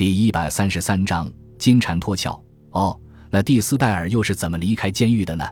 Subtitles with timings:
[0.00, 2.42] 第一百三十三章金蝉脱壳。
[2.70, 5.46] 哦，那蒂斯戴尔又是怎么离开监狱的呢？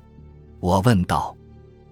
[0.58, 1.36] 我问道。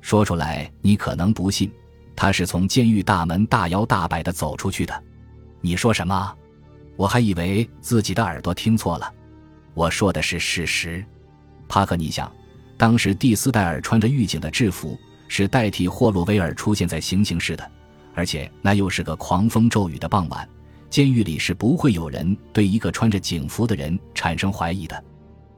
[0.01, 1.71] 说出来你可能不信，
[2.17, 5.05] 他是从监狱大门大摇大摆地走出去的。
[5.61, 6.35] 你说什么？
[6.97, 9.13] 我还以为自己的耳朵听错了。
[9.75, 11.05] 我说的是事实。
[11.69, 12.33] 帕克，你想，
[12.79, 14.99] 当时蒂斯戴尔穿着狱警的制服，
[15.29, 17.71] 是代替霍洛威尔出现在行刑室的，
[18.15, 20.49] 而且那又是个狂风骤雨的傍晚，
[20.97, 25.05] 监狱里是不会有人对一个穿着警服的人产生怀疑的。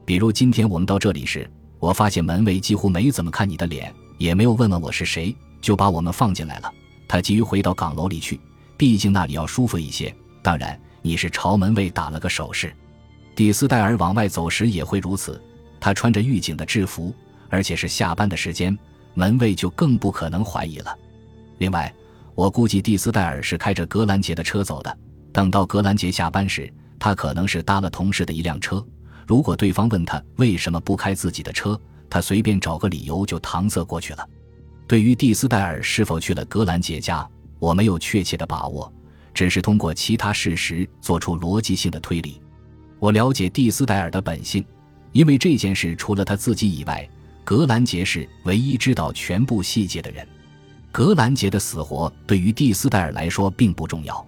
[0.03, 1.49] 比如今天我们到这里时，
[1.79, 3.89] 我发现门卫几乎没怎么看你的脸。
[4.17, 6.69] 也没有问问我是谁，就把我们放进来了。
[7.07, 8.37] 他急于回到岗楼里去，
[8.75, 10.13] 毕竟那里要舒服一些。
[10.43, 12.75] 当然，你是朝门卫打了个手势。
[13.33, 15.41] 蒂斯戴尔往外走时也会如此。
[15.79, 17.15] 他穿着狱警的制服，
[17.47, 18.77] 而且是下班的时间，
[19.13, 20.93] 门卫就更不可能怀疑了。
[21.59, 21.89] 另外，
[22.35, 24.97] 我估计蒂斯戴尔是开着格兰杰的车走的。
[25.31, 28.85] 等到格兰杰下班时，他可能是搭了同事的一辆车。
[29.27, 34.27] 如果对方问他为什么不开自己的车，他随便找个理由就搪塞过去了。
[34.87, 37.27] 对于蒂斯戴尔是否去了格兰杰家，
[37.59, 38.91] 我没有确切的把握，
[39.33, 42.41] 只是通过其他事实做出逻辑性的推理。
[42.97, 44.65] 我了解蒂斯戴尔的本性，
[45.11, 47.07] 因为这件事除了他自己以外，
[47.43, 50.27] 格兰杰是唯一知道全部细节的人。
[50.91, 54.25] 格兰杰的死活对于蒂斯戴尔来说并不重要，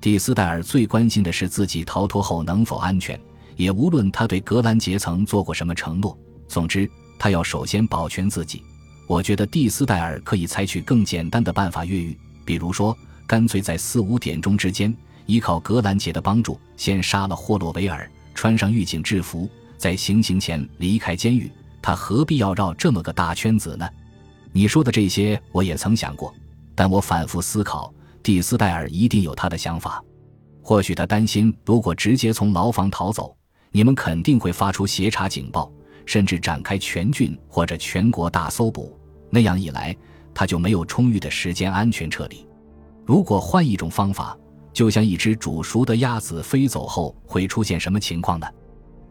[0.00, 3.20] 蒂斯戴尔最关心的是自己逃脱后能否安全，
[3.56, 6.16] 也无论他对格兰杰曾做过什么承诺。
[6.48, 6.90] 总之。
[7.22, 8.62] 他要首先保全自己，
[9.06, 21.52] 我觉得蒂斯戴尔可以采取更简单的办法越狱，比如说，干脆在四五点钟之间，依靠格兰杰的帮助，先杀了霍洛维尔，穿上狱警制服，在行刑前离开监狱。
[21.82, 23.86] 他何必要绕这么个大圈子呢？
[24.50, 26.34] 你说的这些我也曾想过，
[26.74, 30.02] 但我反复思考，蒂斯戴尔一定有他的想法。
[30.62, 33.36] 或许他担心，如果直接从牢房逃走，
[33.72, 35.70] 你们肯定会发出协查警报。
[36.06, 38.98] 甚至展开全郡或者全国大搜捕，
[39.28, 39.96] 那样一来，
[40.34, 42.44] 他就没有充裕的时间安全撤离。
[43.06, 44.36] 如果换一种方法，
[44.72, 48.46] 就像一只煮熟的鸭子飞走后会出现什么情况呢？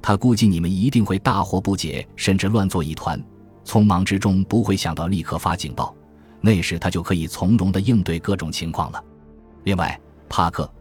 [0.01, 3.23] 他估计你们一定会大惑不解，甚至乱作一团，
[3.63, 5.95] 匆忙之中不会想到立刻发警报，
[6.41, 9.03] 那时他就可以从容地应对各种情况了。
[9.63, 10.71] 另外，帕克，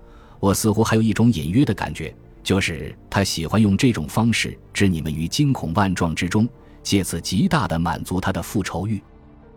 [0.40, 2.14] 我似乎还有一种隐约的感觉。
[2.40, 6.48] 就是他喜欢用这种方式置你们于惊恐万状之中，
[6.82, 9.02] 借此极大的满足他的复仇欲。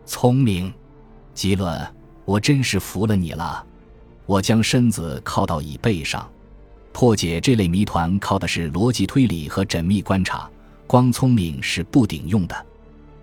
[0.06, 0.74] 聪明，
[1.34, 1.80] 吉伦，
[2.26, 3.66] 我真是服了你了。
[4.26, 6.30] 我将身子靠到椅背上，
[6.92, 10.50] 破解这类谜团靠的是逻辑推理和缜密观察，
[10.86, 12.66] 光聪明是不顶用的。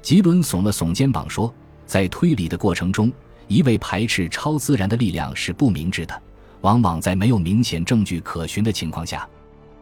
[0.00, 1.53] 吉伦耸了耸肩膀说
[1.88, 3.10] ：“在推理的过程中，
[3.49, 6.22] 一味排斥超自然的力量是不明智的，
[6.60, 9.26] 往往在没有明显证据可循的情况下。”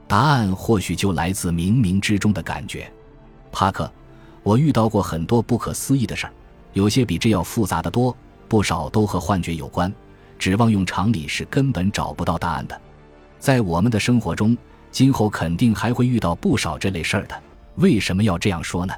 [0.09, 2.89] 答案或许就来自冥冥之中的感觉，
[3.51, 3.93] 帕克，
[4.45, 6.33] 我遇到过很多不可思议的事儿，
[6.75, 9.93] 有些比这要复杂的多，不少都和幻觉有关，
[10.39, 12.81] 指望用常理是根本找不到答案的。
[13.41, 14.57] 在我们的生活中，
[14.93, 17.43] 今后肯定还会遇到不少这类事儿的。
[17.75, 18.95] 为什么要这样说呢？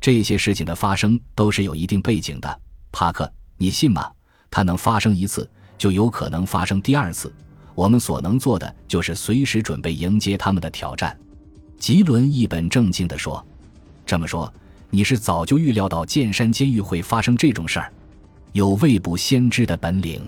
[0.00, 2.60] 这些事情的发生都是有一定背景的，
[2.92, 4.10] 帕克，你信吗？
[4.50, 7.32] 它能发生一次，就有可能发生第二次。
[7.74, 11.18] 我们所能做的就是随时准备迎接他们的挑战。”
[11.78, 13.44] 吉伦一本正经地说。
[14.06, 14.52] “这么说，
[14.88, 17.92] 你是早就预料到剑山监狱会发生这种事儿，
[18.52, 20.22] 有未卜先知的本领？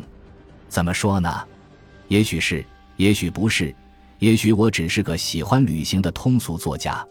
[0.68, 1.32] 怎么说呢？
[2.08, 2.64] 也许是，
[2.96, 3.74] 也许不是，
[4.18, 7.06] 也许我只是个喜欢旅行的通俗作家。”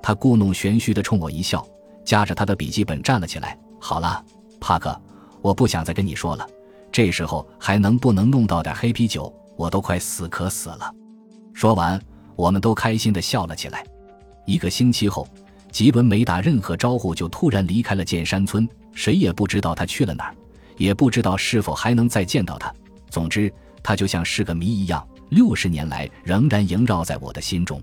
[0.00, 1.66] 他故弄玄虚地冲我一笑，
[2.04, 3.58] 夹着他的笔记本站了起来。
[3.80, 4.24] “好了，
[4.60, 5.00] 帕克，
[5.40, 6.46] 我不想再跟你说了。
[6.92, 10.92] 这时候还能不能弄到点黑啤酒？”我都快死渴死了。
[11.52, 12.00] 说完，
[12.34, 13.86] 我们都开心地笑了起来。
[14.46, 15.28] 一个星期后，
[15.70, 20.34] 吉伦没打任何招呼就突然离开了剑山村，谁也不知道他去了哪儿，
[20.76, 22.74] 也不知道是否还能再见到他。
[23.10, 23.48] 总之，
[23.80, 27.80] 他就像是个谜一样，六十年来仍然萦绕在我的心中。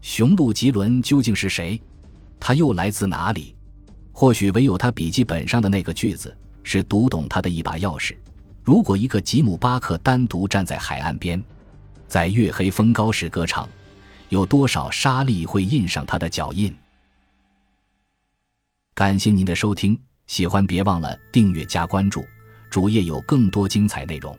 [0.00, 1.82] 雄鹿吉伦究竟是谁？
[2.40, 3.54] 他又来自哪里？
[4.12, 8.16] 或许唯有他笔记本上的那个句子是读懂他的一把钥匙。
[8.62, 11.42] 如果一个吉姆巴克单独站在海岸边，
[12.08, 13.68] 在月黑风高时歌唱，
[14.28, 16.74] 有多少沙粒会印上他的脚印？
[18.94, 22.24] 感谢您的收听，喜欢别忘了订阅加关注，
[22.68, 24.36] 主页有更多精彩内容。